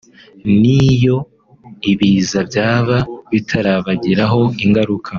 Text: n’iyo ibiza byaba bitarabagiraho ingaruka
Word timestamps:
n’iyo 0.59 1.17
ibiza 1.91 2.39
byaba 2.49 2.97
bitarabagiraho 3.31 4.41
ingaruka 4.65 5.09